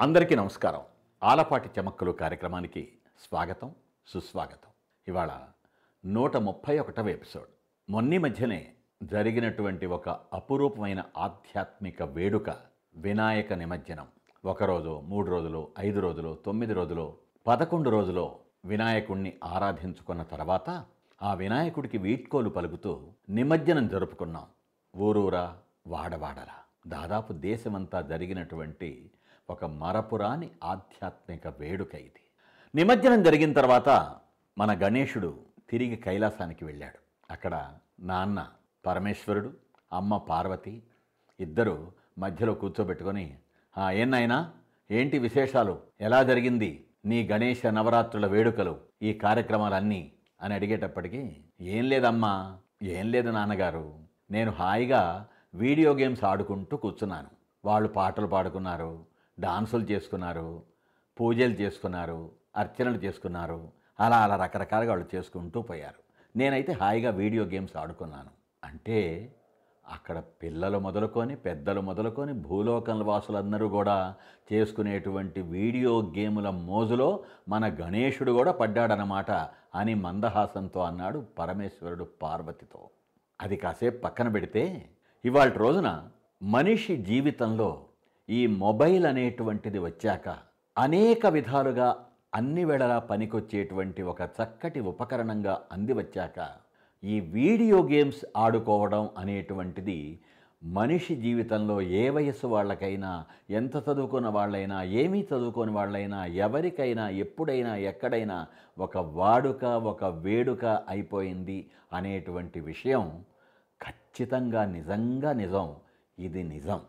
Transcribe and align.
అందరికీ 0.00 0.34
నమస్కారం. 0.34 0.80
ఆలపాటి 1.22 1.80
చమక్కలు 1.80 2.12
కార్యక్రమానికి 2.12 2.92
స్వాగతం 3.20 3.74
సుస్వాగతం. 4.06 4.70
ఇవాళ 5.08 5.30
నూట 6.06 6.36
ముప్పై 6.36 6.78
ఒకటవ 6.78 7.08
ఎపిసోడ్. 7.08 7.46
మొన్ని 7.90 8.18
మధ్యనే 8.18 8.74
జరిగినటువంటి 9.02 9.86
ఒక 9.86 10.08
అపురూపమైన 10.08 11.04
ఆధ్యాత్మిక 11.18 12.02
వేడుక 12.02 12.56
వినాయక 12.94 13.52
నిమజ్జనం. 13.52 14.06
ఒకరోజు 14.44 15.00
మూడు 15.04 15.30
రోజులు 15.30 15.68
ఐదు 15.78 16.00
రోజులు 16.00 16.38
తొమ్మిది 16.46 16.72
రోజులు 16.72 17.16
పదకొండు 17.46 17.90
రోజులు 17.90 18.36
వినాయకుణ్ణి 18.64 19.32
ఆరాధించుకున్న 19.44 20.22
తర్వాత 20.22 20.84
ఆ 21.22 21.34
వినాయకుడికి 21.34 21.98
వీట్కోలు 21.98 22.50
పలుకుతూ 22.50 23.06
నిమజ్జనం 23.28 23.88
జరుపుకున్నాం. 23.88 24.46
ఊరూరా 24.96 25.58
వాడవాడరా. 25.86 26.54
దాదాపు 26.86 27.32
దేశమంతా 27.32 28.00
జరిగినటువంటి 28.00 29.10
ఒక 29.50 29.64
మరపురాని 29.64 30.50
ఆధ్యాత్మిక 30.64 31.48
వేడుక 31.48 31.94
ఇది. 31.94 32.20
నిమజ్జనం 32.74 33.22
జరిగిన 33.22 33.52
తర్వాత 33.52 34.14
మన 34.58 34.78
గణేశుడు 34.78 35.38
తిరిగి 35.70 35.96
కైలాసానికి 35.96 36.64
వెళ్ళాడు. 36.64 36.98
అక్కడ 37.32 37.74
నాన్న 38.00 38.46
పరమేశ్వరుడు 38.86 39.52
అమ్మ 39.92 40.16
పార్వతి 40.16 40.82
ఇద్దరు 41.40 41.92
మధ్యలో 42.18 42.54
కూర్చోబెట్టుకొని 42.54 43.38
ఏన్నైనా 43.92 44.50
ఏంటి 44.90 45.18
విశేషాలు? 45.18 45.78
ఎలా 46.00 46.22
జరిగింది 46.22 46.84
నీ 47.04 47.28
గణేష 47.28 47.66
నవరాత్రుల 47.66 48.26
వేడుకలు? 48.26 48.78
ఈ 49.02 49.12
కార్యక్రమాలన్నీ? 49.12 50.12
అని 50.42 50.54
అడిగేటప్పటికీ 50.54 51.36
ఏం 51.60 51.84
లేదమ్మా 51.88 52.58
ఏం 52.82 53.10
లేదు 53.10 53.30
నాన్నగారు. 53.30 53.94
నేను 54.30 54.50
హాయిగా 54.50 55.26
వీడియో 55.54 55.92
గేమ్స్ 55.92 56.24
ఆడుకుంటూ 56.24 56.76
కూర్చున్నాను. 56.76 57.28
వాళ్ళు 57.64 57.88
పాటలు 57.88 58.26
పాడుకున్నారు. 58.26 59.17
డాన్సులు 59.40 59.84
చేసుకున్నారు 59.84 60.62
పూజలు 61.20 61.52
చేసుకున్నారు 61.52 62.30
అర్చనలు 62.56 62.96
చేసుకున్నారు 62.96 63.68
అలా 64.00 64.18
అలా 64.18 64.36
రకరకాలుగా 64.36 64.92
వాళ్ళు 64.92 65.16
చేసుకుంటూ 65.16 65.62
పోయారు. 65.62 66.00
నేనైతే 66.36 66.72
హాయిగా 66.72 67.10
వీడియో 67.10 67.44
గేమ్స్ 67.44 67.76
ఆడుకున్నాను. 67.76 68.28
అంటే 68.64 69.32
అక్కడ 69.88 70.18
పిల్లలు 70.18 70.78
మొదలుకొని 70.78 71.36
పెద్దలు 71.36 71.80
మొదలుకొని 71.80 72.32
భూలోకం 72.32 73.00
వాసులందరూ 73.00 73.68
కూడా 73.68 74.14
చేసుకునేటువంటి 74.52 75.40
వీడియో 75.40 76.02
గేముల 76.02 76.50
మోజులో 76.50 77.24
మన 77.48 77.68
గణేశుడు 77.68 78.32
కూడా 78.32 78.52
పడ్డాడనమాట 78.52 79.30
అని 79.74 79.94
మందహాసంతో 79.94 80.80
అన్నాడు 80.80 81.26
పరమేశ్వరుడు 81.38 82.04
పార్వతితో. 82.22 82.90
అది 83.40 83.56
కాసేపు 83.56 83.98
పక్కన 83.98 84.28
పెడితే 84.28 84.88
ఇవాళ 85.24 85.52
రోజున 85.52 86.08
మనిషి 86.42 86.96
జీవితంలో 86.96 87.84
ఈ 88.28 88.46
మొబైల్ 88.46 89.06
అనేటువంటిది 89.06 89.78
వచ్చాక 89.78 90.28
అనేక 90.76 91.26
విధాలుగా 91.26 91.88
అన్ని 92.34 92.64
వేళలా 92.64 92.98
పనికొచ్చేటువంటి 92.98 94.02
ఒక 94.02 94.22
చక్కటి 94.38 94.80
ఉపకరణంగా 94.80 95.54
అంది 95.72 95.92
వచ్చాక 95.92 96.38
ఈ 97.02 97.20
వీడియో 97.20 97.82
గేమ్స్ 97.82 98.24
ఆడుకోవడం 98.36 99.08
అనేటువంటిది 99.16 100.20
మనిషి 100.62 101.16
జీవితంలో 101.16 101.80
ఏ 101.80 102.10
వయస్సు 102.10 102.46
వాళ్ళకైనా 102.46 103.10
ఎంత 103.50 103.76
చదువుకున్న 103.76 104.28
వాళ్ళైనా 104.28 104.82
ఏమీ 104.82 105.20
చదువుకోని 105.22 105.72
వాళ్ళైనా 105.72 106.24
ఎవరికైనా 106.26 107.08
ఎప్పుడైనా 107.08 107.76
ఎక్కడైనా 107.76 108.38
ఒక 108.78 108.96
వాడుక 108.96 109.64
ఒక 109.64 110.04
వేడుక 110.04 110.64
అయిపోయింది 110.88 111.58
అనేటువంటి 111.92 112.60
విషయం 112.60 113.04
ఖచ్చితంగా 113.80 114.64
నిజంగా 114.66 115.32
నిజం. 115.32 115.68
ఇది 116.18 116.42
నిజం. 116.42 116.80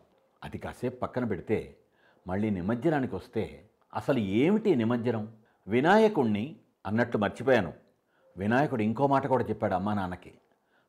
అది 0.44 0.57
కాసేపు 0.57 1.00
పక్కన 1.00 1.23
పెడితే 1.23 1.75
మళ్ళీ 2.27 2.50
నిమజ్జనానికి 2.50 3.16
వస్తే 3.16 3.69
అసలు 3.94 4.19
ఏమిటి 4.19 4.75
నిమజ్జనం? 4.75 5.27
వినాయకుణ్ణి 5.67 6.55
అన్నట్లు 6.85 7.17
మర్చిపోయాను. 7.17 7.73
వినాయకుడు 8.38 8.81
ఇంకో 8.81 9.07
మాట 9.07 9.28
కూడా 9.28 9.44
చెప్పాడు 9.44 9.73
అమ్మా 9.73 9.94
నాన్నకి. 9.94 10.31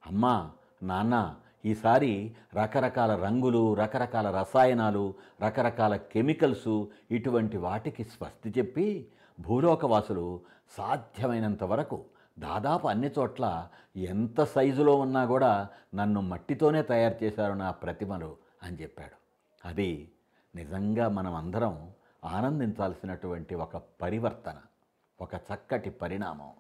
అమ్మా 0.07 0.51
నాన్న 0.83 1.37
ఈసారి 1.65 2.35
రకరకాల 2.55 3.17
రంగులు 3.17 3.75
రకరకాల 3.75 4.31
రసాయనాలు 4.31 5.15
రకరకాల 5.45 5.97
కెమికల్స్ 5.97 6.85
ఇటువంటి 7.11 7.57
వాటికి 7.57 8.05
స్వస్తి 8.05 8.55
చెప్పి 8.59 9.09
భూలోకవాసులు 9.41 10.41
సాధ్యమైనంత 10.79 11.65
వరకు 11.65 12.05
దాదాపు 12.39 12.89
అన్ని 12.89 13.11
చోట్ల 13.19 13.69
ఎంత 13.97 14.45
సైజులో 14.45 14.97
ఉన్నా 14.97 15.25
కూడా 15.25 15.69
నన్ను 15.95 16.21
మట్టితోనే 16.21 16.83
తయారు 16.83 17.25
చేశారు 17.25 17.53
నా 17.53 17.71
ప్రతిమలు 17.71 18.37
అని 18.63 18.83
చెప్పాడు. 18.83 19.20
అది 19.65 20.13
నిజంగా 20.55 21.09
మనం 21.09 21.35
అందరం 21.35 21.91
ఆనందించాల్సినటువంటి 22.25 23.55
ఒక 23.55 23.77
పరివర్తన 23.77 24.57
ఒక 25.21 25.35
చక్కటి 25.35 25.91
పరిణామం. 25.91 26.51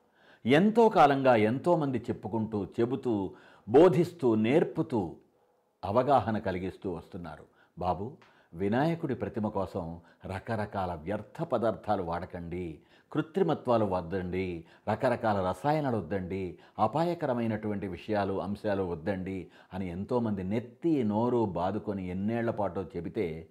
ఎంతో 0.46 0.88
కాలంగా 0.88 1.36
ఎంతోమంది 1.36 1.98
చెప్పుకుంటూ 1.98 2.64
చెబుతూ 2.64 3.34
బోధిస్తూ 3.68 4.34
నేర్పుతూ 4.34 5.16
అవగాహన 5.84 6.38
కలిగిస్తూ 6.38 6.92
వస్తున్నారు. 6.92 7.44
బాబు 7.78 8.16
వినాయకుడి 8.54 9.14
ప్రతిమ 9.14 9.48
కోసం 9.48 10.00
రకరకాల 10.26 10.94
వ్యర్థ 10.94 11.42
పదార్థాలు 11.42 12.02
వాడకండి 12.02 12.80
కృత్రిమత్వాలు 13.12 13.84
వద్దండి 13.84 14.64
రకరకాల 14.90 15.48
రసాయనాలు 15.48 15.96
వద్దండి 15.96 16.58
అపాయకరమైనటువంటి 16.78 17.86
విషయాలు 17.86 18.42
అంశాలు 18.42 18.82
వద్దండి 18.82 19.50
అని 19.74 19.90
ఎంతోమంది 19.90 20.42
నెత్తి 20.42 21.04
నోరు 21.04 21.44
బాదుకొని 21.44 22.08
ఎన్నేళ్ళ 22.08 22.50
పాటు 22.50 22.86
చెబితే 22.96 23.48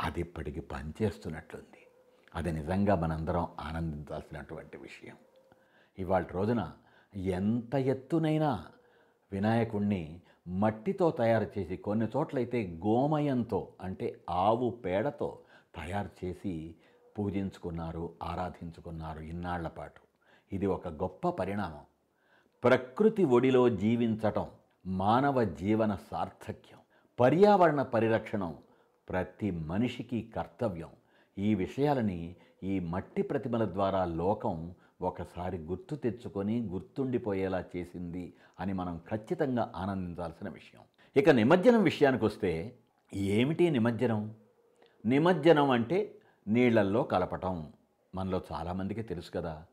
అది 0.00 0.20
ఇప్పటికి 0.20 0.60
పనిచేస్తున్నట్లుంది. 0.60 1.86
అది 2.34 2.52
నిజంగా 2.52 2.94
మనందరం 2.94 3.48
ఆనందించాల్సినటువంటి 3.60 4.76
విషయం. 4.76 5.16
ఇవాళ 5.98 6.24
రోజున 6.32 6.72
ఎంత 7.14 7.74
ఎత్తునైనా 7.74 8.64
వినాయకుణ్ణి 9.32 10.20
మట్టితో 10.48 11.10
తయారు 11.10 11.50
చేసి 11.58 11.76
కొన్ని 11.76 12.06
చోట్లయితే 12.06 12.80
గోమయంతో 12.86 13.68
అంటే 13.80 14.20
ఆవు 14.30 14.70
పేడతో 14.70 15.38
తయారు 15.74 16.26
చేసి 16.26 16.74
పూజించుకున్నారు 17.18 18.12
ఆరాధించుకున్నారు 18.22 19.20
ఇన్నాళ్ళ 19.20 19.68
పాటు. 19.68 20.00
ఇది 20.54 20.66
ఒక 20.66 20.88
గొప్ప 20.88 21.28
పరిణామం. 21.28 21.84
ప్రకృతి 22.64 23.24
ఒడిలో 23.24 23.68
జీవించటం 23.68 24.46
మానవ 24.86 25.44
జీవన 25.44 25.98
సార్థక్యం 26.10 26.78
పర్యావరణ 27.20 27.82
పరిరక్షణం 27.82 28.54
ప్రతి 29.08 29.50
మనిషికి 29.50 30.32
కర్తవ్యం. 30.36 30.88
ఈ 31.38 31.54
విషయాలని 31.54 32.36
ఈ 32.62 32.80
మట్టి 32.80 33.22
ప్రతిమల 33.22 33.64
ద్వారా 33.64 34.04
లోకం 34.04 34.74
ఒకసారి 35.00 35.58
గుర్తు 35.58 35.94
తెచ్చుకొని 35.94 36.62
గుర్తుండిపోయేలా 36.62 37.64
చేసింది 37.76 38.32
అని 38.60 38.72
మనం 38.72 39.00
ఖచ్చితంగా 39.10 39.72
ఆనందించాల్సిన 39.76 40.48
విషయం. 40.48 40.80
ఇక 41.16 41.30
నిమజ్జనం 41.30 41.82
విషయానికి 41.82 42.24
వస్తే 42.24 42.76
ఏమిటి 43.14 43.70
నిమజ్జనం? 43.70 44.34
నిమజ్జనం 45.06 45.70
అంటే 45.70 46.14
నీళ్ళల్లో 46.48 47.02
కలపటం. 47.02 47.72
మనలో 48.14 48.40
చాలామందికి 48.52 49.02
తెలుసు 49.02 49.30
కదా. 49.30 49.64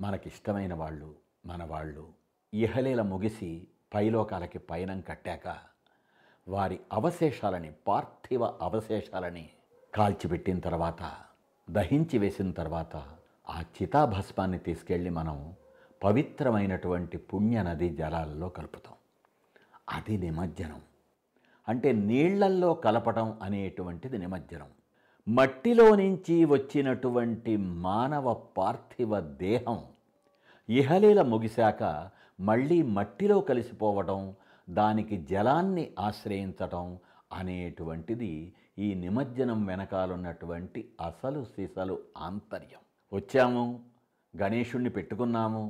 మనకిష్టమైన 0.00 0.74
వాళ్ళు 0.74 1.14
మన 1.46 1.64
వాళ్ళు 1.64 2.08
ఇహలీల 2.54 3.02
ముగిసి 3.02 3.66
పైలోకాలకి 3.94 4.58
పయనం 4.58 5.00
కట్టాక 5.00 5.56
వారి 6.48 6.80
అవశేషాలని 6.92 7.72
పార్థివ 7.86 8.44
అవశేషాలని 8.44 9.48
కాల్చిపెట్టిన 9.94 10.58
తర్వాత 10.58 11.14
దహించి 11.70 12.18
వేసిన 12.18 12.50
తర్వాత 12.50 13.17
ఆ 13.50 13.60
చితాభస్మాన్ని 13.60 14.58
తీసుకెళ్ళి 14.58 15.10
మనం 15.10 15.54
పవిత్రమైనటువంటి 16.04 17.18
పుణ్య 17.18 17.62
నది 17.62 17.88
జలాల్లో 17.90 18.48
కలుపుతాం. 18.48 18.94
అది 19.88 20.18
నిమజ్జనం. 20.18 20.80
అంటే 21.68 21.92
నీళ్ళల్లో 21.92 22.74
కలపటం 22.74 23.38
అనేటువంటిది 23.42 24.18
నిమజ్జనం. 24.18 24.66
మట్టిలో 25.28 25.96
నుంచి 25.96 26.44
వచ్చినటువంటి 26.44 27.56
మానవ 27.56 28.34
పార్థివ 28.34 29.20
దేహం 29.20 29.84
ఇహలీల 30.68 31.22
ముగిశాక 31.22 32.10
మళ్ళీ 32.40 32.82
మట్టిలో 32.82 33.40
కలిసిపోవటం 33.40 34.34
దానికి 34.70 35.16
జలాన్ని 35.16 35.90
ఆశ్రయించటం 35.98 36.98
అనేటువంటిది 37.32 38.52
ఈ 38.78 38.94
నిమజ్జనం 38.94 39.66
వెనకాలన్నటువంటి 39.66 40.88
అసలు 41.06 41.44
సిసలు 41.44 41.98
ఆంతర్యం. 42.18 42.80
వచ్చాము 43.12 43.64
గణేశుణ్ణి 44.34 44.90
పెట్టుకున్నాము 44.90 45.62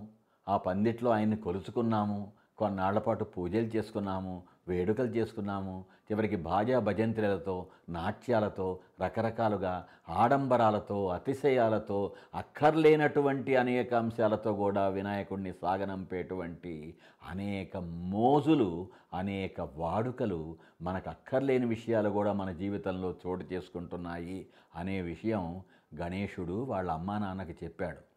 ఆ 0.47 0.55
పందిట్లో 0.67 1.09
ఆయన్ని 1.11 1.39
కొలుచుకున్నాము 1.39 2.21
కొన్నాళ్ళపాటు 2.59 3.25
పూజలు 3.35 3.69
చేసుకున్నాము 3.75 4.35
వేడుకలు 4.69 5.11
చేసుకున్నాము 5.17 5.75
చివరికి 6.07 6.37
భాజా 6.43 6.79
భజంత్రులతో 6.81 7.55
నాట్యాలతో 7.89 8.67
రకరకాలుగా 9.03 9.75
ఆడంబరాలతో 10.19 10.99
అతిశయాలతో 11.09 11.99
అక్కర్లేనటువంటి 12.35 13.53
అనేక 13.57 13.91
అంశాలతో 13.95 14.53
కూడా 14.55 14.85
వినాయకుడిని 14.89 15.53
సాగనంపేటువంటి 15.63 16.75
అనేక 17.31 17.77
మోజులు 18.13 18.71
అనేక 19.15 19.61
వాడుకలు 19.77 20.41
మనకు 20.83 21.11
అక్కర్లేని 21.11 21.67
విషయాలు 21.67 22.11
కూడా 22.11 22.33
మన 22.33 22.51
జీవితంలో 22.57 23.11
చోటు 23.23 23.47
చేసుకుంటున్నాయి 23.53 24.41
అనే 24.75 24.97
విషయం 25.03 25.45
గణేశుడు 25.95 26.53
వాళ్ళ 26.53 26.91
అమ్మా 26.91 27.19
నాన్నకి 27.19 27.65
చెప్పాడు 27.65 28.09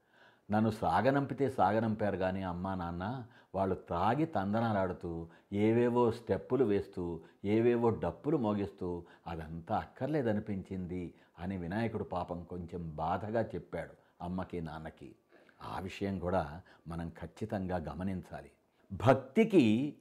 నన్ను 0.51 0.71
సాగనంపితే 0.71 1.49
సాగనంపారు 1.49 2.17
కానీ 2.17 2.43
అమ్మా 2.43 2.75
నాన్న 2.75 3.23
వాళ్ళు 3.55 3.75
తాగి 3.75 4.25
తందనాలాడుతూ 4.25 5.27
ఏవేవో 5.53 6.11
స్టెప్పులు 6.11 6.63
వేస్తూ 6.63 7.19
ఏవేవో 7.45 7.89
డప్పులు 7.89 8.37
మోగిస్తూ 8.37 9.03
అదంతా 9.27 9.77
అక్కర్లేదనిపించింది 9.77 11.13
అని 11.39 11.57
వినాయకుడు 11.57 12.03
పాపం 12.03 12.43
కొంచెం 12.43 12.95
బాధగా 12.95 13.41
చెప్పాడు 13.41 14.23
అమ్మకి 14.23 14.61
నాన్నకి. 14.61 15.15
ఆ 15.63 15.79
విషయం 15.79 16.19
కూడా 16.19 16.61
మనం 16.87 17.09
ఖచ్చితంగా 17.09 17.77
గమనించాలి. 17.77 18.51
భక్తికి 18.93 19.95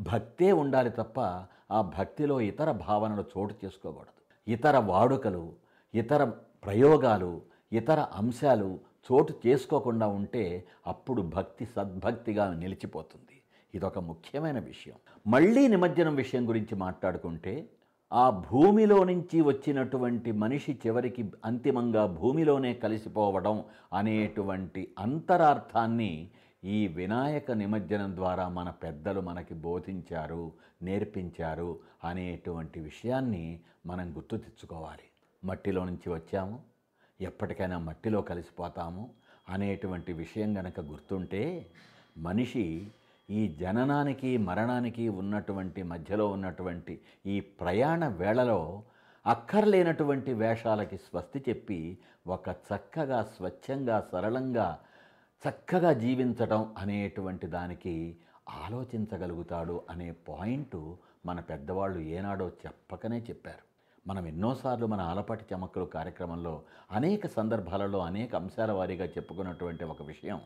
భక్తే 0.00 0.52
ఉండాలి 0.52 0.90
తప్ప 0.90 1.20
ఆ 1.70 1.80
భక్తిలో 1.82 2.40
ఇతర 2.40 2.72
భావనలు 2.72 3.24
చోటు 3.38 3.54
చేసుకోకూడదు. 3.64 4.50
ఇతర 4.50 4.78
వాడుకలు 4.78 5.52
ఇతర 5.94 6.32
ప్రయోగాలు 6.66 7.40
ఇతర 7.72 8.06
అంశాలు 8.14 8.80
చోటు 9.06 9.34
చేసుకోకుండా 9.46 10.06
ఉంటే 10.06 10.66
అప్పుడు 10.86 11.22
భక్తి 11.22 11.66
సద్భక్తిగా 11.66 12.54
నిలిచిపోతుంది. 12.54 13.36
ఇదొక 13.74 13.98
ముఖ్యమైన 13.98 14.58
విషయం. 14.58 14.94
మళ్ళీ 15.26 15.68
నిమజ్జనం 15.68 16.14
విషయం 16.14 16.48
గురించి 16.48 16.74
మాట్లాడుకుంటే 16.74 17.68
ఆ 18.12 18.30
భూమిలో 18.30 19.04
నుంచి 19.04 19.40
వచ్చినటువంటి 19.40 20.32
మనిషి 20.32 20.72
చివరికి 20.86 21.30
అంతిమంగా 21.44 22.06
భూమిలోనే 22.06 22.74
కలిసిపోవడం 22.74 23.64
అనేటువంటి 23.92 24.94
అంతరార్థాన్ని 24.98 26.30
ఈ 26.64 26.86
వినాయక 26.86 27.50
నిమజ్జనం 27.50 28.16
ద్వారా 28.16 28.48
మన 28.48 28.70
పెద్దలు 28.70 29.20
మనకి 29.20 29.54
బోధించారు 29.54 30.52
నేర్పించారు 30.82 31.78
అనేటువంటి 32.04 32.80
విషయాన్ని 32.80 33.60
మనం 33.86 34.16
గుర్తు 34.16 34.36
తెచ్చుకోవాలి. 34.36 35.06
మట్టిలో 35.46 35.84
నుంచి 35.84 36.08
వచ్చాము. 36.12 36.56
ఎప్పటికైనా 37.20 37.78
మట్టిలో 37.78 38.20
కలిసిపోతాము 38.20 39.10
అనేటువంటి 39.48 40.12
విషయం 40.12 40.58
గనక 40.58 40.80
గుర్తుంటే 40.80 41.42
మనిషి 42.18 42.64
ఈ 43.30 43.48
జననానికి 43.48 44.36
మరణానికి 44.48 45.08
ఉన్నటువంటి 45.08 45.82
మధ్యలో 45.82 46.26
ఉన్నటువంటి 46.28 46.94
ఈ 47.26 47.40
ప్రయాణ 47.40 48.08
వేళలో 48.08 48.82
అక్కర్లేనటువంటి 49.26 50.32
వేషాలకి 50.32 50.96
స్వస్తి 50.98 51.44
చెప్పి 51.48 51.98
ఒక 52.26 52.48
చక్కగా 52.48 53.22
స్వచ్ఛంగా 53.22 53.96
సరళంగా 54.12 54.68
చక్కగా 55.44 55.92
జీవించటం 55.92 56.74
అనేటువంటి 56.78 57.46
దానికి 57.46 57.94
ఆలోచించగలుగుతాడు 58.64 59.76
అనే 59.90 60.08
పాయింట్ 60.28 60.76
మన 61.26 61.40
పెద్దవాళ్ళు 61.40 61.98
ఏనాడో 62.16 62.46
చెప్పకనే 62.66 63.18
చెప్పారు. 63.30 63.65
మనం 64.06 64.26
ఎన్నోసార్లు 64.26 64.86
మన 64.86 65.00
ఆలపాటి 65.00 65.44
చమక్కలు 65.54 65.84
కార్యక్రమంలో 65.84 66.62
అనేక 66.92 67.26
సందర్భాలలో 67.26 67.98
అనేక 67.98 68.36
అంశాల 68.36 68.72
వారీగా 68.72 69.04
చెప్పుకున్నటువంటి 69.04 69.84
ఒక 69.84 70.02
విషయం. 70.02 70.40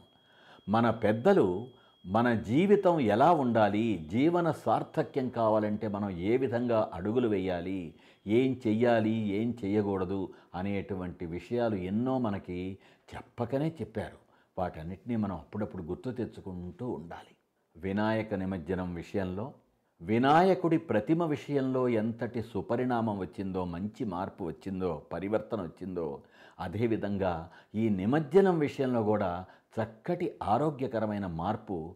మన 0.69 0.91
పెద్దలు 0.91 1.67
మన 2.07 2.35
జీవితం 2.35 3.01
ఎలా 3.01 3.33
ఉండాలి 3.33 4.09
జీవన 4.13 4.51
సార్థక్యం 4.51 5.29
కావాలంటే 5.29 5.89
మనం 5.89 6.11
ఏ 6.11 6.37
విధంగా 6.37 6.91
అడుగులు 6.95 7.29
వేయాలి 7.29 7.95
ఏం 8.27 8.61
చెయ్యాలి 8.67 9.11
ఏం 9.11 9.55
చెయ్యకూడదు 9.65 10.33
అనేటువంటి 10.55 11.27
విషయాలు 11.27 11.77
ఎన్నో 11.77 12.19
మనకి 12.19 12.79
చెప్పకనే 13.15 13.69
చెప్పారు. 13.81 14.17
వాటన్నిటినీ 14.59 15.17
మనం 15.17 15.37
అప్పుడప్పుడు 15.37 15.83
గుర్తు 15.83 16.11
తెచ్చుకుంటూ 16.11 16.91
ఉండాలి. 16.91 17.37
వినాయక 17.77 18.35
నిమజ్జనం 18.35 18.95
విషయంలో 18.95 19.53
వినాయకుడి 20.03 20.79
ప్రతిమ 20.79 21.25
విషయంలో 21.25 21.89
ఎంతటి 21.89 22.43
సుపరిణామం 22.43 23.19
వచ్చిందో 23.19 23.65
మంచి 23.65 24.05
మార్పు 24.05 24.45
వచ్చిందో 24.45 25.03
పరివర్తన 25.13 25.63
వచ్చిందో 25.63 26.21
అదేవిధంగా 26.61 27.51
ఈ 27.75 27.89
నిమజ్జనం 27.89 28.59
విషయంలో 28.59 29.03
కూడా 29.03 29.45
చక్కటి 29.83 30.35
ఆరోగ్యకరమైన 30.43 31.27
మార్పు 31.27 31.95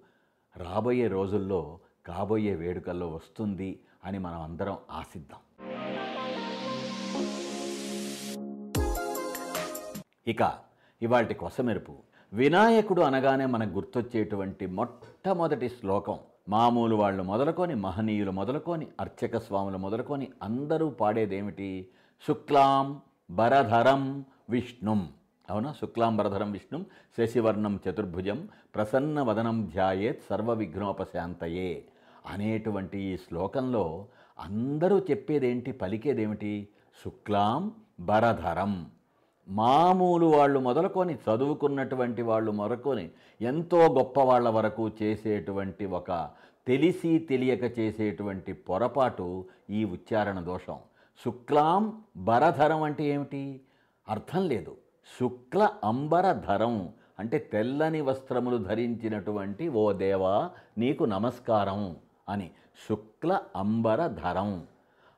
రాబోయే 0.56 1.08
రోజుల్లో 1.08 1.78
కాబోయే 2.06 2.54
వేడుకల్లో 2.54 3.08
వస్తుంది 3.08 3.80
అని 4.04 4.18
మనం 4.18 4.42
అందరం 4.42 4.78
ఆశిద్దాం. 4.90 5.40
ఇక 10.26 10.52
ఇవాటి 11.02 11.34
కొసమెరుపు. 11.34 11.92
వినాయకుడు 12.32 13.02
అనగానే 13.02 13.46
మనకు 13.46 13.74
గుర్తొచ్చేటువంటి 13.74 14.66
మొట్టమొదటి 14.66 15.68
శ్లోకం. 15.68 16.18
మామూలు 16.49 16.96
వాళ్ళు 16.96 17.23
మొదలుకొని 17.23 17.75
మహనీయులు 17.75 18.31
మొదలుకొని 18.31 18.87
అర్చక 19.00 19.38
స్వాములు 19.38 19.79
మొదలుకొని 19.79 20.29
అందరూ 20.43 20.91
పాడేదేమిటి? 20.91 21.88
శుక్లాం 22.29 23.00
బరధరం 23.31 24.25
విష్ణుం. 24.50 25.08
అవునా? 25.50 25.73
శుక్లాంబరధరం 25.73 26.52
విష్ణుం 26.52 26.87
శశివర్ణం 27.19 27.81
చతుర్భుజం 27.88 28.49
ప్రసన్న 28.75 29.23
వదనం 29.23 29.70
ధ్యాయేత్ 29.75 30.23
సర్వ 30.31 30.52
విఘ్నోపశాంతయే. 30.52 31.85
అనేటువంటి 32.26 32.99
ఈ 32.99 33.17
శ్లోకంలో 33.17 34.06
అందరూ 34.38 34.99
చెప్పేదేంటి? 34.99 35.73
పలికేదేమిటి? 35.73 36.69
శుక్లాం 37.05 37.73
బరధరం 38.00 38.87
మామూలు 39.49 40.26
వాళ్ళు 40.26 40.61
మొదలుకొని 40.61 41.14
చదువుకున్నటువంటి 41.14 42.23
వాళ్ళు 42.23 42.52
మొదలుకొని 42.52 43.11
ఎంతో 43.41 43.93
గొప్ప 43.93 44.20
వాళ్ళ 44.20 44.49
వరకు 44.49 44.91
చేసేటువంటి 45.02 45.87
ఒక 45.87 46.31
తెలిసి 46.67 47.19
తెలియక 47.19 47.79
చేసేటువంటి 47.79 48.52
పొరపాటు 48.52 49.44
ఈ 49.70 49.85
ఉచ్చారణ 49.85 50.41
దోషం. 50.41 50.79
శుక్లాం 51.25 52.02
బరధరం 52.17 52.82
అంటే 52.82 53.05
ఏమిటి? 53.05 53.61
అర్థం 54.08 54.49
లేదు. 54.49 54.76
శుక్ల 55.20 55.70
అంబరధరం 55.85 56.88
అంటే 57.19 57.38
తెల్లని 57.38 58.00
వస్త్రములు 58.00 58.56
ధరించినటువంటి 58.56 59.69
ఓ 59.69 59.93
దేవా 59.93 60.50
నీకు 60.79 61.05
నమస్కారం 61.05 61.97
అని. 62.29 62.50
శుక్ల 62.88 63.40
అంబరధరం 63.56 64.67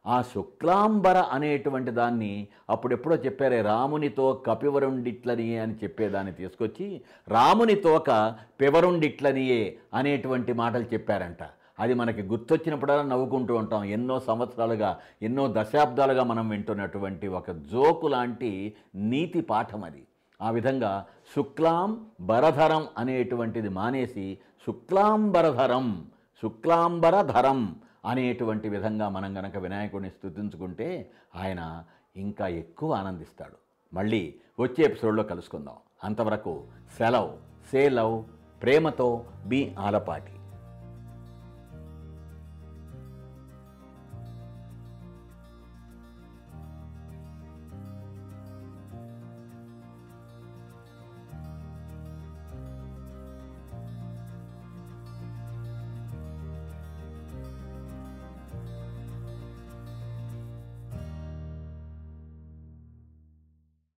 ఆ 0.06 0.23
శుక్లాంబర 0.23 1.17
అనేటువంటి 1.17 1.91
దాన్ని 1.91 2.49
అప్పుడెప్పుడో 2.70 3.17
చెప్పారే 3.17 3.62
రామునితో 3.62 4.43
కపివరుండిట్లనియే 4.47 5.58
అని 5.58 5.75
చెప్పేదాన్ని 5.75 6.32
తీసుకొచ్చి 6.32 7.01
రాముని 7.29 7.75
తోక 7.75 8.34
పివరుండిట్లనియే 8.60 9.77
అనేటువంటి 9.94 10.53
మాటలు 10.53 10.84
చెప్పారంట. 10.94 11.43
అది 11.81 11.94
మనకి 11.94 12.22
గుర్తొచ్చినప్పుడల్లా 12.22 13.03
నవ్వుకుంటూ 13.03 13.56
ఉంటాం. 13.56 13.84
ఎన్నో 13.84 14.20
సంవత్సరాలుగా 14.20 14.98
ఎన్నో 15.22 15.55
దశాబ్దాలుగా 15.56 16.25
మనం 16.25 16.48
వింటున్నటువంటి 16.48 17.29
ఒక 17.29 17.51
జోకు 17.51 18.06
లాంటి 18.06 18.77
నీతి 18.94 19.41
పాఠం 19.41 19.84
అది. 19.84 20.03
ఆ 20.43 20.51
విధంగా 20.51 21.06
శుక్లాం 21.36 22.06
బరధరం 22.20 22.86
అనేటువంటిది 22.98 23.69
మానేసి 23.69 24.39
శుక్లాంబరధరం 24.67 26.06
శుక్లాంబరధరం 26.43 27.77
అనేటువంటి 28.06 28.69
విధంగా 28.69 29.08
మనం 29.08 29.39
గనక 29.39 29.56
వినాయకుడిని 29.56 30.10
స్థుతించుకుంటే 30.10 31.10
ఆయన 31.36 31.84
ఇంకా 32.17 32.46
ఎక్కువ 32.48 32.94
ఆనందిస్తాడు. 32.94 33.56
మళ్ళీ 33.94 34.34
వచ్చే 34.60 34.84
ఎపిసోడ్లో 34.84 35.22
కలుసుకుందాం. 35.22 35.75
అంతవరకు 36.05 36.65
సెలవ్ 36.98 37.31
సే 37.70 37.89
లవ్ 37.89 38.25
ప్రేమతో 38.63 39.25
బి 39.46 39.75
ఆలపాటి. 39.79 40.35